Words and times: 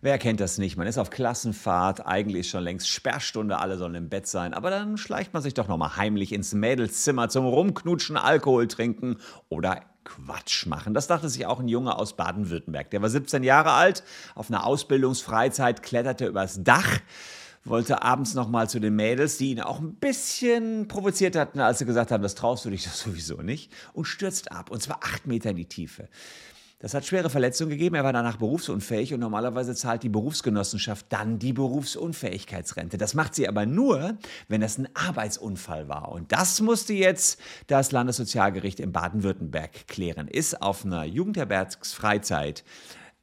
Wer 0.00 0.18
kennt 0.18 0.40
das 0.40 0.58
nicht? 0.58 0.76
Man 0.76 0.86
ist 0.86 0.98
auf 0.98 1.10
Klassenfahrt, 1.10 2.06
eigentlich 2.06 2.40
ist 2.40 2.48
schon 2.48 2.64
längst 2.64 2.88
Sperrstunde, 2.88 3.58
alle 3.58 3.78
sollen 3.78 3.94
im 3.94 4.08
Bett 4.08 4.26
sein, 4.26 4.54
aber 4.54 4.70
dann 4.70 4.96
schleicht 4.98 5.32
man 5.32 5.42
sich 5.42 5.54
doch 5.54 5.68
nochmal 5.68 5.96
heimlich 5.96 6.32
ins 6.32 6.52
Mädelszimmer 6.52 7.28
zum 7.28 7.46
Rumknutschen, 7.46 8.16
Alkohol 8.16 8.66
trinken 8.66 9.16
oder 9.48 9.80
Quatsch 10.04 10.66
machen. 10.66 10.94
Das 10.94 11.06
dachte 11.06 11.28
sich 11.28 11.46
auch 11.46 11.60
ein 11.60 11.68
Junge 11.68 11.96
aus 11.96 12.16
Baden-Württemberg. 12.16 12.90
Der 12.90 13.02
war 13.02 13.08
17 13.08 13.42
Jahre 13.42 13.72
alt, 13.72 14.02
auf 14.34 14.50
einer 14.50 14.66
Ausbildungsfreizeit 14.66 15.82
kletterte 15.82 16.26
übers 16.26 16.62
Dach 16.62 17.00
wollte 17.68 18.02
abends 18.02 18.34
nochmal 18.34 18.70
zu 18.70 18.78
den 18.78 18.94
Mädels, 18.94 19.38
die 19.38 19.50
ihn 19.50 19.60
auch 19.60 19.80
ein 19.80 19.94
bisschen 19.96 20.86
provoziert 20.86 21.34
hatten, 21.34 21.58
als 21.58 21.78
sie 21.80 21.84
gesagt 21.84 22.12
haben, 22.12 22.22
das 22.22 22.36
traust 22.36 22.64
du 22.64 22.70
dich 22.70 22.84
doch 22.84 22.92
sowieso 22.92 23.42
nicht, 23.42 23.72
und 23.92 24.04
stürzt 24.04 24.52
ab, 24.52 24.70
und 24.70 24.80
zwar 24.82 25.00
acht 25.02 25.26
Meter 25.26 25.50
in 25.50 25.56
die 25.56 25.66
Tiefe. 25.66 26.08
Das 26.78 26.92
hat 26.92 27.06
schwere 27.06 27.30
Verletzungen 27.30 27.70
gegeben. 27.70 27.96
Er 27.96 28.04
war 28.04 28.12
danach 28.12 28.36
berufsunfähig 28.36 29.14
und 29.14 29.20
normalerweise 29.20 29.74
zahlt 29.74 30.02
die 30.02 30.10
Berufsgenossenschaft 30.10 31.06
dann 31.08 31.38
die 31.38 31.54
Berufsunfähigkeitsrente. 31.54 32.98
Das 32.98 33.14
macht 33.14 33.34
sie 33.34 33.48
aber 33.48 33.64
nur, 33.64 34.18
wenn 34.48 34.60
das 34.60 34.76
ein 34.76 34.88
Arbeitsunfall 34.94 35.88
war. 35.88 36.12
Und 36.12 36.32
das 36.32 36.60
musste 36.60 36.92
jetzt 36.92 37.40
das 37.66 37.92
Landessozialgericht 37.92 38.78
in 38.78 38.92
Baden-Württemberg 38.92 39.88
klären. 39.88 40.28
Ist 40.28 40.60
auf 40.60 40.84
einer 40.84 41.04
Jugendherbergsfreizeit 41.04 42.62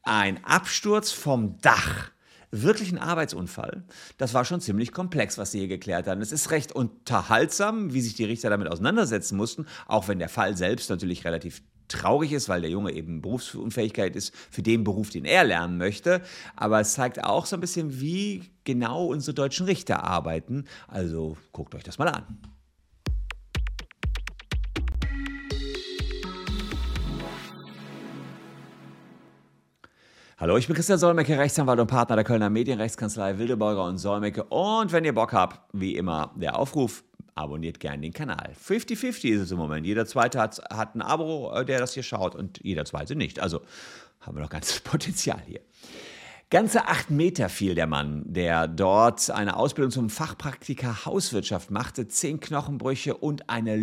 ein 0.02 0.44
Absturz 0.44 1.12
vom 1.12 1.60
Dach 1.62 2.12
wirklich 2.50 2.92
ein 2.92 3.00
Arbeitsunfall. 3.00 3.84
Das 4.18 4.34
war 4.34 4.46
schon 4.46 4.62
ziemlich 4.62 4.92
komplex, 4.92 5.38
was 5.38 5.52
sie 5.52 5.60
hier 5.60 5.68
geklärt 5.68 6.08
haben. 6.08 6.22
Es 6.22 6.32
ist 6.32 6.52
recht 6.52 6.72
unterhaltsam, 6.72 7.94
wie 7.94 8.02
sich 8.02 8.14
die 8.14 8.26
Richter 8.26 8.50
damit 8.50 8.68
auseinandersetzen 8.68 9.38
mussten, 9.38 9.66
auch 9.88 10.08
wenn 10.08 10.20
der 10.20 10.30
Fall 10.30 10.56
selbst 10.56 10.90
natürlich 10.90 11.26
relativ 11.26 11.64
traurig 11.88 12.32
ist, 12.32 12.50
weil 12.50 12.62
der 12.62 12.70
Junge 12.70 12.92
eben 12.92 13.22
Berufsunfähigkeit 13.22 14.16
ist 14.16 14.36
für 14.36 14.62
den 14.62 14.84
Beruf, 14.84 15.10
den 15.10 15.26
er 15.26 15.44
lernen 15.44 15.78
möchte. 15.78 16.22
Aber 16.56 16.80
es 16.80 16.94
zeigt 16.94 17.24
auch 17.24 17.46
so 17.46 17.56
ein 17.58 17.62
bisschen, 17.62 18.00
wie 18.00 18.44
genau 18.64 19.06
unsere 19.06 19.34
deutschen 19.34 19.66
Richter 19.66 20.04
arbeiten. 20.04 20.66
Also 20.88 21.38
guckt 21.52 21.76
euch 21.76 21.84
das 21.84 21.98
mal 21.98 22.08
an. 22.08 22.40
Hallo, 30.44 30.58
ich 30.58 30.68
bin 30.68 30.76
Christian 30.76 31.00
Solmecke, 31.00 31.38
Rechtsanwalt 31.38 31.80
und 31.80 31.88
Partner 31.88 32.18
der 32.18 32.26
Kölner 32.26 32.50
Medienrechtskanzlei 32.50 33.38
Wildeborger 33.38 33.86
und 33.86 33.98
Solmecke. 33.98 34.44
Und 34.44 34.92
wenn 34.92 35.06
ihr 35.06 35.14
Bock 35.14 35.32
habt, 35.32 35.62
wie 35.72 35.96
immer 35.96 36.34
der 36.36 36.60
Aufruf, 36.60 37.06
abonniert 37.36 37.80
gerne 37.80 38.02
den 38.02 38.14
Kanal. 38.14 38.54
50-50 38.64 39.30
ist 39.30 39.42
es 39.42 39.52
im 39.52 39.58
Moment. 39.58 39.86
Jeder 39.86 40.06
Zweite 40.06 40.40
hat, 40.40 40.62
hat 40.70 40.96
ein 40.96 41.02
Abo, 41.02 41.52
äh, 41.54 41.66
der 41.66 41.80
das 41.80 41.94
hier 41.94 42.04
schaut 42.04 42.36
und 42.36 42.60
jeder 42.64 42.86
Zweite 42.86 43.16
nicht. 43.16 43.40
Also 43.40 43.62
haben 44.20 44.38
wir 44.38 44.42
noch 44.42 44.50
ganzes 44.50 44.80
Potenzial 44.82 45.42
hier. 45.46 45.62
Ganze 46.50 46.88
acht 46.88 47.10
Meter 47.10 47.50
fiel 47.50 47.74
der 47.74 47.88
Mann, 47.88 48.24
der 48.26 48.68
dort 48.68 49.32
eine 49.32 49.56
Ausbildung 49.56 49.92
zum 49.92 50.10
Fachpraktiker 50.10 51.06
Hauswirtschaft 51.06 51.72
machte, 51.72 52.08
zehn 52.08 52.40
Knochenbrüche 52.40 53.18
und 53.18 53.50
eine 53.50 53.76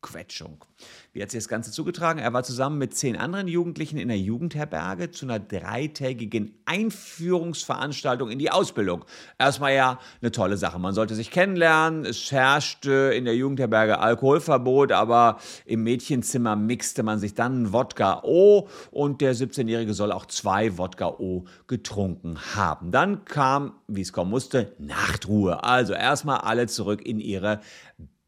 Lungenquetschung. 0.00 0.64
Wie 1.12 1.22
hat 1.22 1.30
sich 1.30 1.38
das 1.38 1.48
Ganze 1.48 1.72
zugetragen? 1.72 2.20
Er 2.20 2.32
war 2.32 2.42
zusammen 2.42 2.78
mit 2.78 2.94
zehn 2.94 3.16
anderen 3.16 3.48
Jugendlichen 3.48 3.98
in 3.98 4.08
der 4.08 4.18
Jugendherberge 4.18 5.10
zu 5.10 5.26
einer 5.26 5.38
dreitägigen 5.38 6.54
Einführungsveranstaltung 6.64 8.30
in 8.30 8.38
die 8.38 8.50
Ausbildung. 8.50 9.04
Erstmal 9.38 9.74
ja 9.74 9.98
eine 10.20 10.30
tolle 10.30 10.56
Sache. 10.56 10.78
Man 10.78 10.94
sollte 10.94 11.14
sich 11.14 11.30
kennenlernen. 11.30 12.04
Es 12.04 12.32
herrschte 12.32 13.12
in 13.14 13.24
der 13.24 13.36
Jugendherberge 13.36 13.98
Alkoholverbot, 13.98 14.92
aber 14.92 15.38
im 15.66 15.82
Mädchenzimmer 15.82 16.56
mixte 16.56 17.02
man 17.02 17.18
sich 17.18 17.34
dann 17.34 17.72
Wodka 17.72 18.22
O 18.22 18.68
und 18.90 19.20
der 19.20 19.34
17-Jährige 19.34 19.94
soll 19.94 20.12
auch 20.12 20.26
zwei 20.26 20.78
Wodka 20.78 21.08
O 21.08 21.44
getrunken 21.66 22.38
haben. 22.54 22.90
Dann 22.90 23.24
kam, 23.24 23.74
wie 23.88 24.02
es 24.02 24.12
kommen 24.12 24.30
musste, 24.30 24.74
Nachtruhe. 24.78 25.62
Also 25.64 25.92
erstmal 25.92 26.38
alle 26.38 26.66
zurück 26.68 27.04
in 27.04 27.20
ihre 27.20 27.60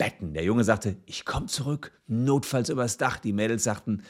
Betten. 0.03 0.35
Der 0.35 0.43
Junge 0.43 0.65
sagte, 0.65 0.97
ich 1.07 1.25
komme 1.25 1.47
zurück, 1.47 1.93
notfalls 2.09 2.71
übers 2.71 2.97
Dach. 2.97 3.21
Die 3.21 3.33
Mädels 3.33 3.63
sagten, 3.63 4.03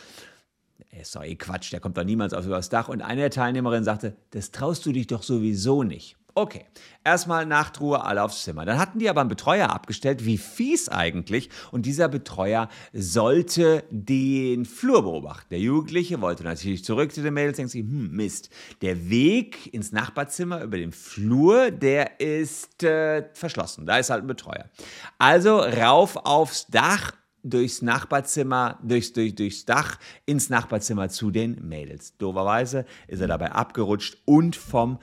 ist 0.99 1.15
doch 1.15 1.23
eh 1.23 1.37
Quatsch, 1.37 1.71
der 1.71 1.81
kommt 1.81 1.99
doch 1.99 2.05
niemals 2.05 2.33
auf 2.33 2.47
übers 2.47 2.71
Dach. 2.71 2.89
Und 2.89 3.03
eine 3.03 3.21
der 3.21 3.31
Teilnehmerinnen 3.31 3.85
sagte, 3.85 4.17
das 4.31 4.53
traust 4.53 4.87
du 4.87 4.93
dich 4.93 5.07
doch 5.07 5.23
sowieso 5.23 5.83
nicht. 5.83 6.17
Okay, 6.35 6.65
erstmal 7.05 7.45
Nachtruhe, 7.45 8.03
alle 8.05 8.23
aufs 8.23 8.45
Zimmer. 8.45 8.65
Dann 8.65 8.79
hatten 8.79 8.99
die 8.99 9.11
aber 9.11 9.21
einen 9.21 9.29
Betreuer 9.29 9.69
abgestellt, 9.69 10.25
wie 10.25 10.39
fies 10.39 10.89
eigentlich. 10.89 11.51
Und 11.73 11.85
dieser 11.85 12.09
Betreuer 12.09 12.71
sollte 12.95 13.85
den 13.91 14.65
Flur 14.65 15.03
beobachten. 15.03 15.49
Der 15.51 15.59
Jugendliche 15.59 16.23
wollte 16.23 16.43
natürlich 16.45 16.85
zurück 16.85 17.13
zu 17.13 17.23
den 17.23 17.35
Mädels, 17.35 17.57
denkt 17.57 17.73
sich, 17.73 17.83
hm, 17.83 18.13
Mist. 18.13 18.49
Der 18.81 19.11
Weg 19.11 19.73
ins 19.75 19.93
Nachbarzimmer 19.93 20.63
über 20.63 20.79
den 20.79 20.93
Flur, 20.93 21.71
der 21.71 22.19
ist 22.19 22.83
äh, 22.83 23.29
verschlossen. 23.35 23.85
Da 23.85 23.99
ist 23.99 24.09
halt 24.09 24.25
ein 24.25 24.29
Betreuer. 24.29 24.71
Also 25.19 25.59
rauf 25.59 26.17
aufs 26.17 26.67
Dach 26.69 27.13
durchs 27.43 27.83
Nachbarzimmer, 27.83 28.79
durchs, 28.83 29.13
durch, 29.13 29.35
durchs 29.35 29.65
Dach 29.65 29.99
ins 30.27 30.49
Nachbarzimmer 30.49 31.09
zu 31.09 31.31
den 31.31 31.67
Mädels. 31.69 32.17
Doverweise 32.17 32.87
ist 33.09 33.21
er 33.21 33.29
dabei 33.29 33.53
abgerutscht 33.53 34.17
und 34.25 34.57
vom 34.57 34.99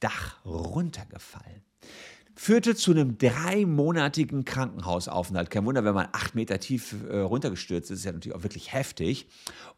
Dach 0.00 0.44
runtergefallen. 0.44 1.62
Führte 2.42 2.74
zu 2.74 2.92
einem 2.92 3.18
dreimonatigen 3.18 4.46
Krankenhausaufenthalt. 4.46 5.50
Kein 5.50 5.66
Wunder, 5.66 5.84
wenn 5.84 5.92
man 5.92 6.08
acht 6.12 6.34
Meter 6.34 6.58
tief 6.58 6.94
äh, 7.10 7.18
runtergestürzt 7.18 7.90
ist, 7.90 7.98
ist 7.98 8.04
ja 8.06 8.12
natürlich 8.12 8.34
auch 8.34 8.44
wirklich 8.44 8.72
heftig. 8.72 9.28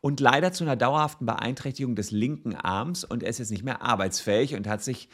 Und 0.00 0.20
leider 0.20 0.52
zu 0.52 0.62
einer 0.62 0.76
dauerhaften 0.76 1.26
Beeinträchtigung 1.26 1.96
des 1.96 2.12
linken 2.12 2.54
Arms. 2.54 3.02
Und 3.02 3.24
er 3.24 3.30
ist 3.30 3.38
jetzt 3.38 3.50
nicht 3.50 3.64
mehr 3.64 3.82
arbeitsfähig 3.82 4.54
und 4.54 4.68
hat 4.68 4.80
sich 4.80 5.08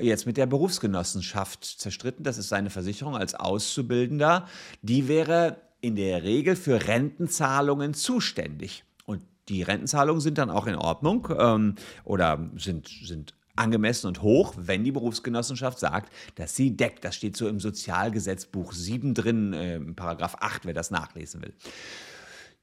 jetzt 0.00 0.24
mit 0.24 0.38
der 0.38 0.46
Berufsgenossenschaft 0.46 1.62
zerstritten. 1.62 2.24
Das 2.24 2.38
ist 2.38 2.48
seine 2.48 2.70
Versicherung 2.70 3.16
als 3.16 3.34
Auszubildender. 3.34 4.48
Die 4.80 5.06
wäre 5.06 5.58
in 5.82 5.96
der 5.96 6.22
Regel 6.22 6.56
für 6.56 6.88
Rentenzahlungen 6.88 7.92
zuständig. 7.92 8.84
Und 9.04 9.20
die 9.50 9.62
Rentenzahlungen 9.62 10.22
sind 10.22 10.38
dann 10.38 10.48
auch 10.48 10.66
in 10.66 10.76
Ordnung 10.76 11.28
ähm, 11.38 11.74
oder 12.04 12.50
sind, 12.56 12.88
sind 12.88 13.34
angemessen 13.56 14.08
und 14.08 14.22
hoch, 14.22 14.54
wenn 14.56 14.84
die 14.84 14.92
Berufsgenossenschaft 14.92 15.78
sagt, 15.78 16.12
dass 16.34 16.56
sie 16.56 16.76
deckt. 16.76 17.04
Das 17.04 17.14
steht 17.14 17.36
so 17.36 17.48
im 17.48 17.60
Sozialgesetzbuch 17.60 18.72
7 18.72 19.14
drin, 19.14 19.52
äh, 19.52 19.80
Paragraph 19.80 20.36
8, 20.40 20.66
wer 20.66 20.74
das 20.74 20.90
nachlesen 20.90 21.42
will. 21.42 21.52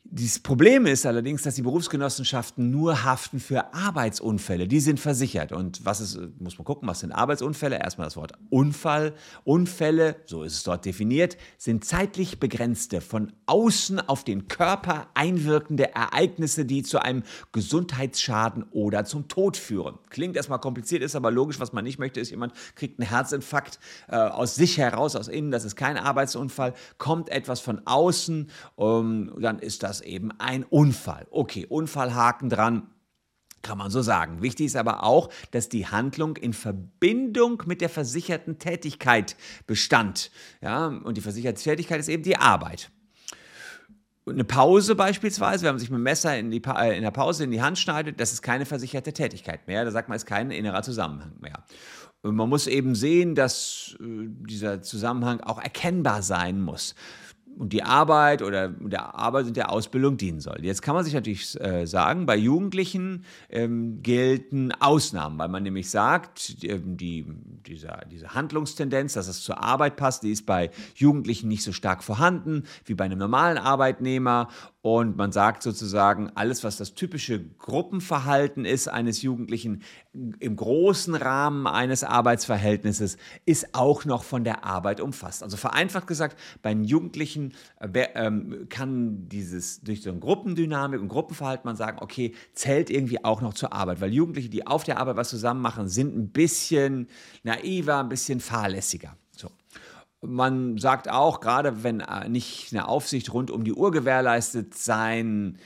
Das 0.04 0.40
Problem 0.40 0.88
ist 0.88 1.06
allerdings, 1.06 1.44
dass 1.44 1.56
die 1.56 1.62
Berufsgenossenschaften 1.62 2.72
nur 2.72 3.04
haften 3.04 3.40
für 3.40 3.74
Arbeitsunfälle. 3.74 4.68
Die 4.68 4.80
sind 4.80 5.00
versichert. 5.00 5.52
Und 5.52 5.86
was 5.86 6.02
ist, 6.02 6.20
muss 6.40 6.58
man 6.58 6.66
gucken, 6.66 6.88
was 6.88 7.02
sind 7.02 7.12
Arbeitsunfälle? 7.12 7.78
Erstmal 7.78 8.08
das 8.08 8.18
Wort 8.18 8.34
Unfall. 8.50 9.14
Unfälle, 9.44 10.16
so 10.26 10.44
ist 10.44 10.54
es 10.54 10.64
dort 10.64 10.86
definiert, 10.86 11.38
sind 11.58 11.86
zeitlich 11.86 12.40
begrenzte, 12.40 13.00
von 13.00 13.32
außen 13.46 14.00
auf 14.00 14.24
den 14.24 14.48
Körper 14.48 15.08
einwirkende 15.14 15.94
Ereignisse, 15.94 16.66
die 16.66 16.82
zu 16.82 17.00
einem 17.00 17.22
Gesundheitsschaden 17.52 18.66
oder 18.72 19.06
zum 19.06 19.28
Tod 19.28 19.56
führen. 19.56 20.00
Klingt 20.10 20.36
erstmal 20.36 20.60
kompliziert, 20.60 21.04
ist 21.04 21.16
aber 21.16 21.30
logisch. 21.30 21.60
Was 21.60 21.74
man 21.74 21.84
nicht 21.84 22.00
möchte, 22.00 22.20
ist, 22.20 22.32
jemand 22.32 22.54
kriegt 22.76 23.00
einen 23.00 23.08
Herzinfarkt 23.08 23.80
äh, 24.10 24.16
aus 24.16 24.56
sich 24.56 24.80
heraus, 24.80 25.16
aus 25.16 25.28
innen. 25.28 25.52
Das 25.52 25.64
ist 25.64 25.76
kein 25.76 25.96
Arbeitsunfall. 25.96 26.74
Kommt 26.98 27.30
etwas 27.30 27.60
von 27.60 27.84
außen, 27.86 28.50
um, 28.76 29.40
dann 29.40 29.60
ist 29.60 29.84
das 29.84 29.91
das 29.92 30.02
eben 30.02 30.32
ein 30.40 30.64
Unfall. 30.64 31.28
Okay, 31.32 31.66
Unfallhaken 31.68 32.50
dran. 32.50 32.88
Kann 33.62 33.78
man 33.78 33.92
so 33.92 34.02
sagen. 34.02 34.42
Wichtig 34.42 34.68
ist 34.68 34.76
aber 34.76 35.04
auch, 35.04 35.30
dass 35.52 35.70
die 35.70 35.86
Handlung 35.86 36.38
in 36.38 36.54
Verbindung 36.54 37.62
mit 37.68 37.82
der 37.82 37.90
versicherten 37.90 38.58
Tätigkeit 38.58 39.36
bestand. 39.68 40.32
Ja, 40.62 40.88
und 40.88 41.16
die 41.18 41.22
versicherte 41.22 41.62
Tätigkeit 41.62 42.00
ist 42.00 42.08
eben 42.08 42.24
die 42.24 42.38
Arbeit. 42.38 42.90
Eine 44.26 44.46
Pause 44.46 44.96
beispielsweise, 44.96 45.66
wenn 45.66 45.74
man 45.74 45.80
sich 45.80 45.90
mit 45.90 45.98
dem 45.98 46.04
Messer 46.04 46.38
in, 46.40 46.50
die, 46.50 46.62
äh, 46.64 46.96
in 46.96 47.04
der 47.04 47.12
Pause 47.12 47.44
in 47.44 47.52
die 47.52 47.62
Hand 47.62 47.78
schneidet, 47.78 48.20
das 48.20 48.32
ist 48.32 48.42
keine 48.42 48.66
versicherte 48.66 49.14
Tätigkeit 49.14 49.68
mehr. 49.68 49.84
Da 49.84 49.92
sagt 49.92 50.10
man, 50.10 50.16
es 50.16 50.24
ist 50.24 50.28
kein 50.28 50.52
innerer 50.52 50.84
Zusammenhang 50.84 51.34
mehr. 51.40 51.66
Und 52.24 52.36
man 52.36 52.48
muss 52.48 52.66
eben 52.66 52.96
sehen, 52.96 53.36
dass 53.36 53.98
äh, 54.00 54.28
dieser 54.48 54.82
Zusammenhang 54.82 55.42
auch 55.42 55.62
erkennbar 55.62 56.24
sein 56.24 56.62
muss 56.62 56.96
und 57.62 57.74
die 57.74 57.84
Arbeit 57.84 58.42
oder 58.42 58.70
der 58.70 59.14
Arbeit 59.14 59.46
und 59.46 59.56
der 59.56 59.72
Ausbildung 59.72 60.18
dienen 60.18 60.40
soll. 60.40 60.58
Jetzt 60.64 60.82
kann 60.82 60.96
man 60.96 61.06
sich 61.06 61.14
natürlich 61.14 61.62
äh, 61.62 61.86
sagen, 61.86 62.26
bei 62.26 62.36
Jugendlichen 62.36 63.24
ähm, 63.52 64.02
gelten 64.02 64.72
Ausnahmen, 64.72 65.38
weil 65.38 65.48
man 65.48 65.62
nämlich 65.62 65.92
sagt, 65.92 66.64
die, 66.64 66.70
ähm, 66.70 66.98
die 66.98 67.24
dieser, 67.68 68.02
diese 68.12 68.34
Handlungstendenz, 68.34 69.14
dass 69.14 69.28
es 69.28 69.44
zur 69.44 69.62
Arbeit 69.64 69.96
passt, 69.96 70.24
die 70.24 70.32
ist 70.32 70.48
bei 70.48 70.72
Jugendlichen 70.96 71.50
nicht 71.50 71.64
so 71.64 71.72
stark 71.72 72.04
vorhanden 72.04 72.64
wie 72.86 72.96
bei 72.96 73.06
einem 73.06 73.20
normalen 73.20 73.60
Arbeitnehmer. 73.60 74.48
Und 74.82 75.16
man 75.16 75.32
sagt 75.32 75.62
sozusagen, 75.62 76.32
alles, 76.34 76.64
was 76.64 76.78
das 76.78 76.96
typische 76.96 77.40
Gruppenverhalten 77.60 78.66
ist 78.66 78.88
eines 78.88 79.22
Jugendlichen 79.22 79.84
im 80.40 80.56
großen 80.56 81.14
Rahmen 81.14 81.68
eines 81.68 82.04
Arbeitsverhältnisses, 82.04 83.18
ist 83.46 83.76
auch 83.76 84.06
noch 84.06 84.24
von 84.24 84.44
der 84.44 84.66
Arbeit 84.66 85.00
umfasst. 85.00 85.44
Also 85.44 85.56
vereinfacht 85.56 86.08
gesagt, 86.08 86.40
bei 86.64 86.74
den 86.74 86.84
Jugendlichen 86.84 87.51
äh, 87.80 88.08
ähm, 88.16 88.68
kann 88.70 89.28
dieses 89.30 89.82
durch 89.82 90.02
so 90.02 90.10
eine 90.10 90.20
Gruppendynamik 90.20 91.02
und 91.02 91.08
Gruppenverhalten 91.08 91.66
man 91.66 91.76
sagen, 91.76 91.98
okay, 92.02 92.34
zählt 92.54 92.90
irgendwie 92.90 93.24
auch 93.24 93.42
noch 93.42 93.54
zur 93.54 93.74
Arbeit, 93.74 94.02
weil 94.02 94.14
Jugendliche, 94.14 94.50
die 94.50 94.68
auf 94.68 94.84
der 94.84 94.98
Arbeit 95.00 95.16
was 95.16 95.30
zusammen 95.30 95.62
machen, 95.62 95.88
sind 95.88 96.16
ein 96.16 96.30
bisschen 96.30 97.08
naiver, 97.44 98.00
ein 98.00 98.10
bisschen 98.10 98.40
fahrlässiger. 98.40 99.16
So. 99.36 99.50
Man 100.22 100.78
sagt 100.78 101.10
auch, 101.10 101.40
gerade 101.40 101.84
wenn 101.84 102.02
äh, 102.02 102.30
nicht 102.30 102.70
eine 102.72 102.88
Aufsicht 102.88 103.34
rund 103.34 103.52
um 103.52 103.64
die 103.64 103.74
Uhr 103.74 103.92
gewährleistet 103.92 104.76
sein 104.76 105.58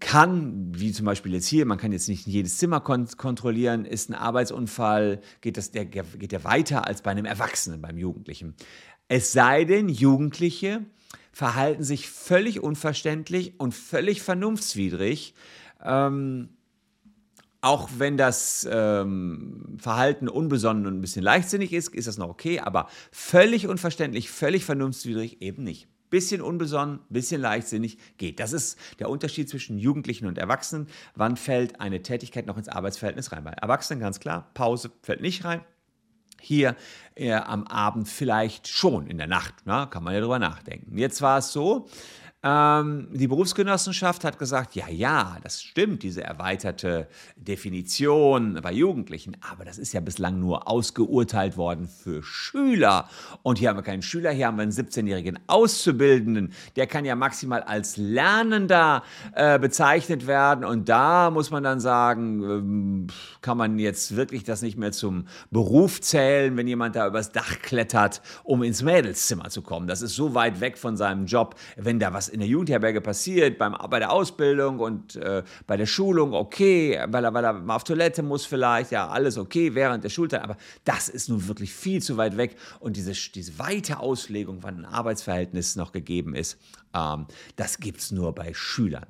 kann, 0.00 0.72
wie 0.74 0.92
zum 0.92 1.06
Beispiel 1.06 1.34
jetzt 1.34 1.46
hier, 1.46 1.66
man 1.66 1.78
kann 1.78 1.92
jetzt 1.92 2.08
nicht 2.08 2.26
jedes 2.26 2.58
Zimmer 2.58 2.80
kon 2.80 3.06
kontrollieren, 3.16 3.84
ist 3.84 4.10
ein 4.10 4.14
Arbeitsunfall, 4.14 5.20
geht, 5.40 5.56
das, 5.56 5.70
der, 5.70 5.84
geht 5.84 6.32
der 6.32 6.44
weiter 6.44 6.86
als 6.86 7.02
bei 7.02 7.10
einem 7.10 7.24
Erwachsenen, 7.24 7.80
beim 7.80 7.96
Jugendlichen. 7.96 8.54
Es 9.08 9.32
sei 9.32 9.64
denn, 9.64 9.88
Jugendliche 9.88 10.84
verhalten 11.32 11.84
sich 11.84 12.08
völlig 12.08 12.62
unverständlich 12.62 13.60
und 13.60 13.74
völlig 13.74 14.22
vernunftswidrig. 14.22 15.34
Ähm, 15.84 16.48
auch 17.60 17.88
wenn 17.98 18.16
das 18.16 18.66
ähm, 18.70 19.76
Verhalten 19.78 20.28
unbesonnen 20.28 20.86
und 20.86 20.94
ein 20.94 21.00
bisschen 21.00 21.22
leichtsinnig 21.22 21.72
ist, 21.72 21.94
ist 21.94 22.06
das 22.06 22.16
noch 22.16 22.28
okay, 22.28 22.60
aber 22.60 22.88
völlig 23.10 23.66
unverständlich, 23.66 24.30
völlig 24.30 24.64
vernunftswidrig 24.64 25.42
eben 25.42 25.64
nicht. 25.64 25.88
Bisschen 26.08 26.40
unbesonnen, 26.40 27.00
bisschen 27.08 27.40
leichtsinnig 27.40 27.98
geht. 28.16 28.38
Das 28.38 28.52
ist 28.52 28.78
der 29.00 29.10
Unterschied 29.10 29.48
zwischen 29.48 29.78
Jugendlichen 29.78 30.26
und 30.26 30.38
Erwachsenen. 30.38 30.86
Wann 31.16 31.36
fällt 31.36 31.80
eine 31.80 32.02
Tätigkeit 32.02 32.46
noch 32.46 32.56
ins 32.56 32.68
Arbeitsverhältnis 32.68 33.32
rein? 33.32 33.42
Bei 33.42 33.50
Erwachsenen 33.50 34.00
ganz 34.00 34.20
klar, 34.20 34.50
Pause 34.54 34.92
fällt 35.02 35.20
nicht 35.20 35.44
rein. 35.44 35.62
Hier 36.40 36.76
äh, 37.14 37.32
am 37.32 37.66
Abend 37.66 38.08
vielleicht 38.08 38.68
schon 38.68 39.06
in 39.06 39.18
der 39.18 39.26
Nacht, 39.26 39.54
na, 39.64 39.86
kann 39.86 40.04
man 40.04 40.14
ja 40.14 40.20
drüber 40.20 40.38
nachdenken. 40.38 40.98
Jetzt 40.98 41.22
war 41.22 41.38
es 41.38 41.52
so, 41.52 41.88
ähm, 42.42 43.08
die 43.12 43.26
Berufsgenossenschaft 43.26 44.22
hat 44.22 44.38
gesagt, 44.38 44.74
ja, 44.76 44.88
ja, 44.88 45.38
das 45.42 45.62
stimmt, 45.62 46.02
diese 46.02 46.22
erweiterte 46.22 47.08
Definition 47.36 48.60
bei 48.62 48.72
Jugendlichen, 48.72 49.36
aber 49.40 49.64
das 49.64 49.78
ist 49.78 49.92
ja 49.92 50.00
bislang 50.00 50.38
nur 50.38 50.68
ausgeurteilt 50.68 51.56
worden 51.56 51.88
für 51.88 52.22
Schüler. 52.22 53.08
Und 53.42 53.58
hier 53.58 53.70
haben 53.70 53.78
wir 53.78 53.82
keinen 53.82 54.02
Schüler, 54.02 54.30
hier 54.30 54.46
haben 54.46 54.58
wir 54.58 54.62
einen 54.62 54.70
17-jährigen 54.70 55.38
Auszubildenden, 55.46 56.52
der 56.76 56.86
kann 56.86 57.04
ja 57.04 57.16
maximal 57.16 57.62
als 57.62 57.96
Lernender 57.96 59.02
äh, 59.34 59.58
bezeichnet 59.58 60.26
werden. 60.26 60.64
Und 60.64 60.88
da 60.88 61.30
muss 61.30 61.50
man 61.50 61.64
dann 61.64 61.80
sagen, 61.80 62.42
ähm, 62.42 63.06
kann 63.40 63.56
man 63.56 63.78
jetzt 63.78 64.14
wirklich 64.14 64.44
das 64.44 64.62
nicht 64.62 64.76
mehr 64.76 64.92
zum 64.92 65.26
Beruf 65.50 66.00
zählen, 66.00 66.56
wenn 66.56 66.68
jemand 66.68 66.96
da 66.96 67.08
übers 67.08 67.32
Dach 67.32 67.60
klettert, 67.62 68.22
um 68.44 68.62
ins 68.62 68.82
Mädelszimmer 68.82 69.48
zu 69.48 69.62
kommen. 69.62 69.88
Das 69.88 70.02
ist 70.02 70.14
so 70.14 70.34
weit 70.34 70.60
weg 70.60 70.78
von 70.78 70.96
seinem 70.96 71.26
Job, 71.26 71.56
wenn 71.76 71.98
da 71.98 72.12
was 72.12 72.28
in 72.36 72.40
der 72.40 72.48
Jugendherberge 72.50 73.00
passiert, 73.00 73.56
beim, 73.56 73.74
bei 73.88 73.98
der 73.98 74.12
Ausbildung 74.12 74.78
und 74.78 75.16
äh, 75.16 75.42
bei 75.66 75.78
der 75.78 75.86
Schulung, 75.86 76.34
okay, 76.34 77.02
weil 77.08 77.24
er, 77.24 77.32
weil 77.32 77.44
er 77.44 77.54
mal 77.54 77.76
auf 77.76 77.84
Toilette 77.84 78.22
muss 78.22 78.44
vielleicht, 78.44 78.90
ja, 78.90 79.08
alles 79.08 79.38
okay 79.38 79.74
während 79.74 80.04
der 80.04 80.10
Schulzeit, 80.10 80.42
aber 80.42 80.58
das 80.84 81.08
ist 81.08 81.30
nun 81.30 81.48
wirklich 81.48 81.72
viel 81.72 82.02
zu 82.02 82.18
weit 82.18 82.36
weg 82.36 82.56
und 82.78 82.98
diese, 82.98 83.12
diese 83.12 83.58
weite 83.58 84.00
Auslegung, 84.00 84.58
wann 84.60 84.80
ein 84.80 84.84
Arbeitsverhältnis 84.84 85.76
noch 85.76 85.92
gegeben 85.92 86.34
ist, 86.34 86.58
ähm, 86.92 87.24
das 87.56 87.78
gibt 87.78 88.00
es 88.00 88.10
nur 88.10 88.34
bei 88.34 88.52
Schülern. 88.52 89.06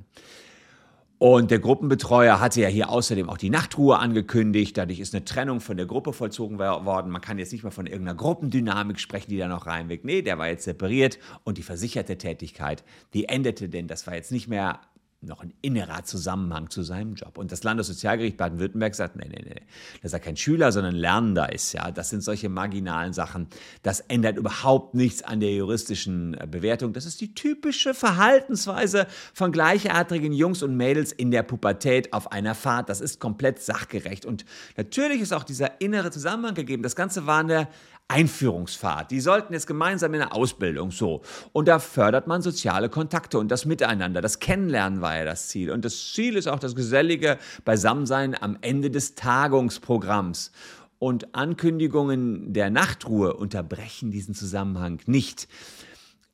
Und 1.18 1.50
der 1.50 1.60
Gruppenbetreuer 1.60 2.40
hatte 2.40 2.60
ja 2.60 2.68
hier 2.68 2.90
außerdem 2.90 3.30
auch 3.30 3.38
die 3.38 3.48
Nachtruhe 3.48 3.98
angekündigt. 3.98 4.76
Dadurch 4.76 5.00
ist 5.00 5.14
eine 5.14 5.24
Trennung 5.24 5.60
von 5.60 5.78
der 5.78 5.86
Gruppe 5.86 6.12
vollzogen 6.12 6.58
worden. 6.58 7.10
Man 7.10 7.22
kann 7.22 7.38
jetzt 7.38 7.52
nicht 7.52 7.62
mehr 7.62 7.72
von 7.72 7.86
irgendeiner 7.86 8.16
Gruppendynamik 8.16 9.00
sprechen, 9.00 9.30
die 9.30 9.38
da 9.38 9.48
noch 9.48 9.66
reinwirkt. 9.66 10.04
Nee, 10.04 10.20
der 10.20 10.36
war 10.36 10.48
jetzt 10.48 10.64
separiert 10.64 11.18
und 11.44 11.56
die 11.56 11.62
versicherte 11.62 12.18
Tätigkeit, 12.18 12.84
die 13.14 13.30
endete 13.30 13.70
denn. 13.70 13.88
Das 13.88 14.06
war 14.06 14.14
jetzt 14.14 14.30
nicht 14.30 14.48
mehr 14.48 14.80
noch 15.20 15.42
ein 15.42 15.52
innerer 15.62 16.04
Zusammenhang 16.04 16.70
zu 16.70 16.82
seinem 16.82 17.14
Job. 17.14 17.38
Und 17.38 17.50
das 17.50 17.64
Landessozialgericht 17.64 18.36
Baden-Württemberg 18.36 18.94
sagt, 18.94 19.16
nee, 19.16 19.28
nee, 19.28 19.42
nee, 19.44 19.62
dass 20.02 20.12
er 20.12 20.20
kein 20.20 20.36
Schüler, 20.36 20.72
sondern 20.72 20.94
Lernender 20.94 21.52
ist. 21.52 21.72
Ja, 21.72 21.90
das 21.90 22.10
sind 22.10 22.22
solche 22.22 22.48
marginalen 22.48 23.12
Sachen. 23.12 23.48
Das 23.82 24.00
ändert 24.00 24.36
überhaupt 24.36 24.94
nichts 24.94 25.22
an 25.22 25.40
der 25.40 25.52
juristischen 25.52 26.34
äh, 26.34 26.46
Bewertung. 26.46 26.92
Das 26.92 27.06
ist 27.06 27.20
die 27.20 27.34
typische 27.34 27.94
Verhaltensweise 27.94 29.06
von 29.32 29.52
gleichartigen 29.52 30.32
Jungs 30.32 30.62
und 30.62 30.76
Mädels 30.76 31.12
in 31.12 31.30
der 31.30 31.42
Pubertät 31.42 32.12
auf 32.12 32.30
einer 32.32 32.54
Fahrt. 32.54 32.88
Das 32.88 33.00
ist 33.00 33.18
komplett 33.18 33.60
sachgerecht. 33.60 34.26
Und 34.26 34.44
natürlich 34.76 35.20
ist 35.20 35.32
auch 35.32 35.44
dieser 35.44 35.80
innere 35.80 36.10
Zusammenhang 36.10 36.54
gegeben. 36.54 36.82
Das 36.82 36.96
Ganze 36.96 37.26
war 37.26 37.40
eine 37.40 37.68
Einführungsfahrt. 38.08 39.10
Die 39.10 39.20
sollten 39.20 39.52
jetzt 39.52 39.66
gemeinsam 39.66 40.14
in 40.14 40.22
eine 40.22 40.32
Ausbildung 40.32 40.90
so. 40.92 41.22
Und 41.52 41.66
da 41.66 41.78
fördert 41.78 42.26
man 42.26 42.40
soziale 42.40 42.88
Kontakte 42.88 43.38
und 43.38 43.48
das 43.50 43.64
Miteinander. 43.64 44.20
Das 44.20 44.38
Kennenlernen 44.38 45.00
war 45.00 45.16
ja 45.16 45.24
das 45.24 45.48
Ziel. 45.48 45.70
Und 45.72 45.84
das 45.84 46.12
Ziel 46.12 46.36
ist 46.36 46.46
auch 46.46 46.60
das 46.60 46.76
gesellige 46.76 47.38
Beisammensein 47.64 48.40
am 48.40 48.58
Ende 48.60 48.90
des 48.90 49.16
Tagungsprogramms. 49.16 50.52
Und 50.98 51.34
Ankündigungen 51.34 52.52
der 52.52 52.70
Nachtruhe 52.70 53.34
unterbrechen 53.34 54.10
diesen 54.10 54.34
Zusammenhang 54.34 55.00
nicht 55.06 55.48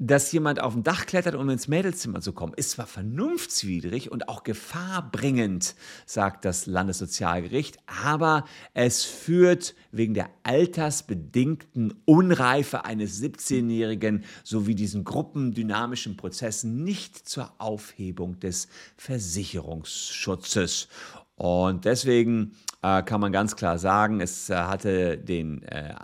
dass 0.04 0.32
jemand 0.32 0.60
auf 0.60 0.72
dem 0.72 0.82
Dach 0.82 1.06
klettert, 1.06 1.36
um 1.36 1.48
ins 1.48 1.68
Mädelszimmer 1.68 2.20
zu 2.20 2.32
kommen, 2.32 2.54
ist 2.54 2.70
zwar 2.70 2.88
vernunftswidrig 2.88 4.10
und 4.10 4.28
auch 4.28 4.42
gefahrbringend, 4.42 5.76
sagt 6.06 6.44
das 6.44 6.66
Landessozialgericht, 6.66 7.78
aber 7.86 8.44
es 8.74 9.04
führt 9.04 9.76
wegen 9.92 10.14
der 10.14 10.30
altersbedingten 10.42 11.94
Unreife 12.04 12.84
eines 12.84 13.22
17-Jährigen 13.22 14.24
sowie 14.42 14.74
diesen 14.74 15.04
gruppendynamischen 15.04 16.16
Prozessen 16.16 16.82
nicht 16.82 17.28
zur 17.28 17.52
Aufhebung 17.58 18.40
des 18.40 18.66
Versicherungsschutzes. 18.96 20.88
Und 21.36 21.84
deswegen 21.84 22.56
äh, 22.82 23.04
kann 23.04 23.20
man 23.20 23.30
ganz 23.30 23.54
klar 23.54 23.78
sagen, 23.78 24.20
es 24.20 24.50
äh, 24.50 24.56
hatte 24.56 25.16
den 25.16 25.62
äh, 25.62 25.94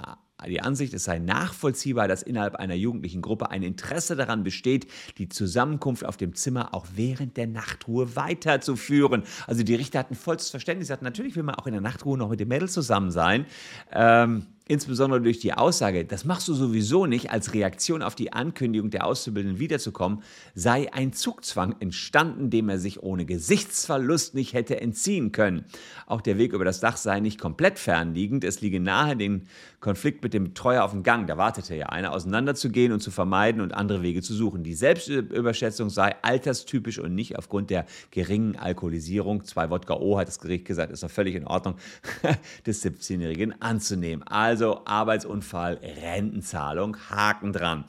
die 0.46 0.61
Ansicht, 0.61 0.94
es 0.94 1.05
sei 1.05 1.19
nachvollziehbar, 1.19 2.06
dass 2.06 2.23
innerhalb 2.23 2.55
einer 2.55 2.75
jugendlichen 2.75 3.23
Gruppe 3.23 3.50
ein 3.50 3.62
Interesse 3.62 4.14
daran 4.14 4.44
besteht, 4.44 4.87
die 5.19 5.29
Zusammenkunft 5.29 6.05
auf 6.05 6.17
dem 6.17 6.35
Zimmer 6.35 6.75
auch 6.75 6.87
während 6.94 7.37
der 7.37 7.49
Nachtruhe 7.49 8.14
weiterzuführen. 8.14 9.25
Also 9.46 9.64
die 9.64 9.75
Richter 9.75 9.99
hatten 9.99 10.14
vollstes 10.14 10.50
Verständnis, 10.50 10.87
sie 10.87 10.93
sagten, 10.93 11.05
natürlich 11.05 11.35
will 11.35 11.43
man 11.43 11.56
auch 11.56 11.67
in 11.67 11.73
der 11.73 11.82
Nachtruhe 11.82 12.17
noch 12.17 12.29
mit 12.29 12.38
dem 12.38 12.49
Mädel 12.49 12.69
zusammen 12.69 13.11
sein. 13.11 13.46
Ähm, 13.93 14.46
insbesondere 14.69 15.20
durch 15.23 15.41
die 15.41 15.55
Aussage, 15.55 16.05
das 16.05 16.25
machst 16.25 16.47
du 16.47 16.55
sowieso 16.55 17.06
nicht, 17.06 17.31
als 17.31 17.55
Reaktion 17.55 18.03
auf 18.03 18.15
die 18.15 18.32
Ankündigung 18.32 18.91
der 18.91 19.06
Auszubildenden 19.06 19.59
wiederzukommen, 19.59 20.23
sei 20.55 20.93
ein 20.93 21.12
Zugzwang 21.12 21.76
entstanden, 21.81 22.50
dem 22.50 22.69
er 22.69 22.79
sich 22.79 23.03
ohne 23.03 23.25
Gesichtsverlust 23.25 24.35
nicht 24.35 24.53
hätte 24.53 24.81
entziehen 24.81 25.32
können. 25.32 25.65
Auch 26.06 26.20
der 26.20 26.38
Weg 26.38 26.53
über 26.53 26.65
das 26.65 26.81
Dach 26.81 26.99
sei 26.99 27.20
nicht 27.20 27.41
komplett 27.41 27.79
fernliegend. 27.79 28.44
Es 28.44 28.61
liege 28.61 28.79
nahe, 28.79 29.17
den 29.17 29.49
Konflikt 29.81 30.22
mit 30.22 30.34
dem 30.34 30.44
Betreuer 30.44 30.84
auf 30.84 30.91
dem 30.91 31.03
Gang, 31.03 31.27
da 31.27 31.39
wartete 31.39 31.75
ja 31.75 31.87
einer, 31.87 32.13
auseinanderzugehen 32.13 32.93
und 32.93 33.01
zu 33.01 33.10
vermeiden 33.10 33.60
und 33.60 33.72
andere 33.72 34.03
Wege 34.03 34.22
zu 34.22 34.34
suchen. 34.34 34.65
Die 34.65 34.75
Selbstüberschätzung 34.75 35.89
sei 35.89 36.17
alterstypisch 36.22 36.98
und 36.98 37.15
nicht 37.15 37.39
aufgrund 37.39 37.70
der 37.70 37.87
geringen 38.10 38.56
Alkoholisierung, 38.56 39.44
zwei 39.44 39.70
Wodka 39.70 39.94
O, 39.94 40.19
hat 40.19 40.29
das 40.29 40.41
Gericht 40.41 40.65
gesagt, 40.65 40.93
ist 40.93 41.05
doch 41.05 41.10
völlig 41.10 41.37
in 41.37 41.46
Ordnung, 41.46 41.77
des 42.67 42.84
17-Jährigen 42.84 43.63
anzunehmen. 43.63 44.27
Also 44.27 44.57
also 44.58 44.82
Arbeitsunfall, 44.86 45.74
Rentenzahlung, 45.74 46.96
Haken 47.10 47.53
dran. 47.53 47.84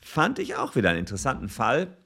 Fand 0.00 0.38
ich 0.38 0.56
auch 0.56 0.74
wieder 0.74 0.88
einen 0.88 1.00
interessanten 1.00 1.50
Fall, 1.50 1.98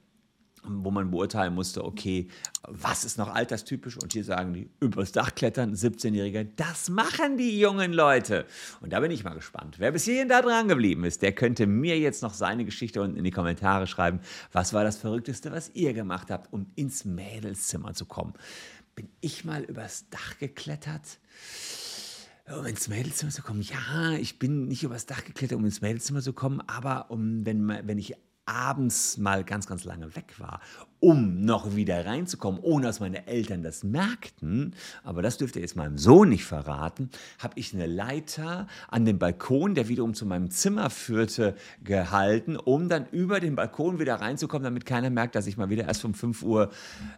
wo 0.65 0.91
man 0.91 1.09
beurteilen 1.09 1.55
musste, 1.55 1.85
okay, 1.85 2.27
was 2.63 3.05
ist 3.05 3.17
noch 3.17 3.33
alterstypisch? 3.33 3.95
Und 3.95 4.11
hier 4.11 4.25
sagen 4.25 4.53
die, 4.53 4.69
übers 4.81 5.13
Dach 5.13 5.33
klettern, 5.35 5.73
17-Jährige, 5.73 6.49
das 6.57 6.89
machen 6.89 7.37
die 7.37 7.57
jungen 7.61 7.93
Leute. 7.93 8.45
Und 8.81 8.91
da 8.91 8.99
bin 8.99 9.09
ich 9.09 9.23
mal 9.23 9.35
gespannt. 9.35 9.75
Wer 9.79 9.93
bis 9.93 10.03
hierhin 10.03 10.27
da 10.27 10.41
dran 10.41 10.67
geblieben 10.67 11.05
ist, 11.05 11.21
der 11.21 11.31
könnte 11.31 11.65
mir 11.65 11.97
jetzt 11.97 12.21
noch 12.21 12.33
seine 12.33 12.65
Geschichte 12.65 13.01
unten 13.01 13.15
in 13.15 13.23
die 13.23 13.31
Kommentare 13.31 13.87
schreiben. 13.87 14.19
Was 14.51 14.73
war 14.73 14.83
das 14.83 14.97
Verrückteste, 14.97 15.53
was 15.53 15.71
ihr 15.75 15.93
gemacht 15.93 16.29
habt, 16.29 16.51
um 16.51 16.65
ins 16.75 17.05
Mädelszimmer 17.05 17.93
zu 17.93 18.05
kommen? 18.05 18.33
Bin 18.95 19.07
ich 19.21 19.45
mal 19.45 19.63
übers 19.63 20.09
Dach 20.09 20.37
geklettert? 20.39 21.19
Um 22.57 22.65
ins 22.65 22.87
Mädelzimmer 22.87 23.31
zu 23.31 23.41
kommen. 23.41 23.61
Ja, 23.61 24.13
ich 24.13 24.39
bin 24.39 24.67
nicht 24.67 24.83
übers 24.83 25.05
Dach 25.05 25.23
geklettert, 25.23 25.57
um 25.57 25.65
ins 25.65 25.81
Mädelzimmer 25.81 26.21
zu 26.21 26.33
kommen, 26.33 26.61
aber 26.67 27.11
um, 27.11 27.45
wenn, 27.45 27.67
wenn 27.67 27.97
ich 27.97 28.15
abends 28.49 29.17
mal 29.17 29.43
ganz, 29.43 29.67
ganz 29.67 29.83
lange 29.83 30.15
weg 30.15 30.35
war, 30.39 30.59
um 30.99 31.45
noch 31.45 31.75
wieder 31.75 32.05
reinzukommen, 32.05 32.59
ohne 32.61 32.87
dass 32.87 32.99
meine 32.99 33.27
Eltern 33.27 33.63
das 33.63 33.83
merkten, 33.83 34.75
aber 35.03 35.21
das 35.21 35.37
dürfte 35.37 35.59
jetzt 35.59 35.75
meinem 35.75 35.97
Sohn 35.97 36.29
nicht 36.29 36.43
verraten, 36.43 37.09
habe 37.37 37.53
ich 37.57 37.73
eine 37.73 37.85
Leiter 37.85 38.67
an 38.89 39.05
dem 39.05 39.17
Balkon, 39.17 39.75
der 39.75 39.87
wiederum 39.87 40.13
zu 40.13 40.25
meinem 40.25 40.49
Zimmer 40.49 40.89
führte, 40.89 41.55
gehalten, 41.83 42.57
um 42.57 42.89
dann 42.89 43.05
über 43.11 43.39
den 43.39 43.55
Balkon 43.55 43.99
wieder 43.99 44.15
reinzukommen, 44.15 44.63
damit 44.63 44.85
keiner 44.85 45.09
merkt, 45.09 45.35
dass 45.35 45.47
ich 45.47 45.55
mal 45.55 45.69
wieder 45.69 45.85
erst 45.85 46.03
um 46.03 46.13
5 46.13 46.43
Uhr 46.43 46.69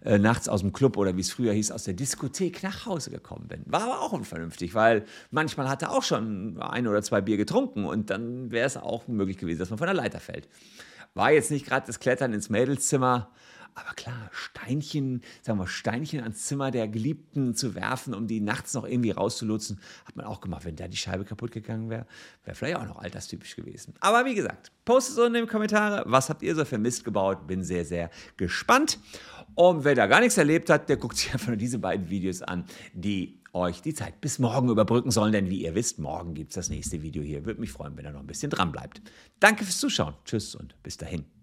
äh, 0.04 0.20
nachts 0.20 0.48
aus 0.48 0.62
dem 0.62 0.74
Club 0.74 0.98
oder 0.98 1.16
wie 1.18 1.22
es 1.22 1.32
früher 1.32 1.54
hieß, 1.54 1.72
aus 1.72 1.84
der 1.84 1.94
Diskothek 1.96 2.62
nach 2.62 2.86
Hause 2.86 3.10
gekommen 3.10 3.48
bin. 3.48 3.64
War 3.66 3.84
aber 3.84 4.02
auch 4.02 4.12
unvernünftig, 4.12 4.76
weil 4.76 5.06
manchmal 5.32 5.70
hatte 5.70 5.90
auch 5.90 6.04
schon 6.04 6.62
ein 6.62 6.88
oder 6.88 7.02
zwei 7.02 7.22
Bier 7.22 7.38
getrunken 7.38 7.86
und 7.86 8.10
dann 8.10 8.52
wäre 8.52 8.68
es 8.68 8.78
auch 8.78 9.08
möglich 9.08 9.38
gewesen, 9.38 9.60
dass 9.60 9.70
man 9.70 9.80
von 9.80 9.88
der 9.88 9.96
Leiter 9.96 10.20
fällt. 10.20 10.48
War 11.14 11.32
jetzt 11.32 11.52
nicht 11.52 11.66
gerade 11.66 11.88
das 11.88 12.00
Klettern 12.00 12.34
ins 12.34 12.50
Mädelszimmer, 12.50 13.32
aber 13.74 13.94
klar, 13.94 14.30
Steinchen, 14.32 15.22
sagen 15.42 15.58
wir 15.58 15.68
Steinchen 15.68 16.22
ans 16.22 16.46
Zimmer 16.46 16.72
der 16.72 16.90
Geliebten 16.90 17.56
zu 17.56 17.74
werfen, 17.74 18.14
um 18.14 18.28
die 18.28 18.42
nachts 18.42 18.74
noch 18.74 18.86
irgendwie 18.86 19.12
rauszulotsen, 19.12 19.80
hat 20.06 20.16
man 20.18 20.26
auch 20.26 20.42
gemacht. 20.42 20.66
Wenn 20.66 20.76
da 20.76 20.88
die 20.88 20.98
Scheibe 20.98 21.24
kaputt 21.24 21.52
gegangen 21.52 21.90
wäre, 21.90 22.06
wäre 22.44 22.56
vielleicht 22.56 22.78
auch 22.78 22.86
noch 22.86 22.98
alterstypisch 22.98 23.56
gewesen. 23.56 23.94
Aber 24.02 24.26
wie 24.26 24.36
gesagt, 24.36 24.72
postet 24.84 25.14
es 25.14 25.20
unten 25.20 25.36
in 25.36 25.46
die 25.46 25.50
Kommentare, 25.50 26.04
was 26.06 26.30
habt 26.30 26.42
ihr 26.42 26.54
so 26.54 26.66
für 26.66 26.78
Mist 26.78 27.06
gebaut? 27.06 27.48
Bin 27.48 27.64
sehr, 27.64 27.86
sehr 27.86 28.10
gespannt. 28.36 29.00
Und 29.56 29.86
wer 29.86 29.96
da 29.96 30.08
gar 30.08 30.20
nichts 30.20 30.38
erlebt 30.38 30.70
hat, 30.70 30.90
der 30.90 30.98
guckt 30.98 31.18
sich 31.18 31.32
einfach 31.34 31.48
nur 31.48 31.58
diese 31.58 31.80
beiden 31.80 32.10
Videos 32.10 32.42
an, 32.42 32.66
die 32.94 33.41
euch 33.54 33.82
die 33.82 33.94
Zeit 33.94 34.22
bis 34.22 34.40
morgen 34.40 34.70
überbrücken 34.70 35.12
sollen, 35.12 35.34
denn 35.34 35.50
wie 35.50 35.64
ihr 35.64 35.76
wisst, 35.76 36.00
morgen 36.00 36.34
gibt 36.34 36.52
es 36.52 36.56
das 36.56 36.70
nächste 36.70 37.02
Video 37.02 37.24
hier. 37.24 37.46
Würde 37.46 37.60
mich 37.60 37.72
freuen, 37.72 37.98
wenn 37.98 38.06
ihr 38.06 38.12
noch 38.12 38.22
ein 38.22 38.28
bisschen 38.28 38.50
dran 38.50 38.72
bleibt. 38.72 39.02
Danke 39.40 39.64
fürs 39.64 39.80
Zuschauen. 39.80 40.14
Tschüss 40.26 40.56
und 40.56 40.76
bis 40.84 40.98
dahin. 40.98 41.41